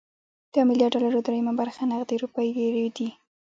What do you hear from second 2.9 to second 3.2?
دي.